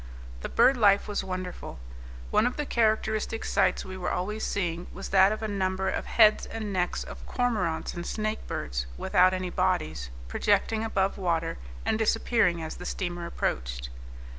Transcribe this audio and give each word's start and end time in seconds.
The 0.41 0.49
bird 0.49 0.77
life 0.77 1.07
was 1.07 1.23
wonderful. 1.23 1.77
One 2.31 2.47
of 2.47 2.57
the 2.57 2.65
characteristic 2.65 3.45
sights 3.45 3.85
we 3.85 3.95
were 3.97 4.09
always 4.09 4.43
seeing 4.43 4.87
was 4.91 5.09
that 5.09 5.31
of 5.31 5.43
a 5.43 5.47
number 5.47 5.89
of 5.89 6.07
heads 6.07 6.47
and 6.47 6.73
necks 6.73 7.03
of 7.03 7.23
cormorants 7.27 7.93
and 7.93 8.03
snake 8.03 8.47
birds, 8.47 8.87
without 8.97 9.31
any 9.31 9.51
bodies, 9.51 10.09
projecting 10.27 10.83
above 10.83 11.19
water, 11.19 11.59
and 11.85 11.99
disappearing 11.99 12.63
as 12.63 12.77
the 12.77 12.85
steamer 12.87 13.27
approached. 13.27 13.91